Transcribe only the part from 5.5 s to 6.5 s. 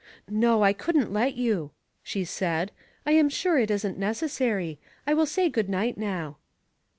night now."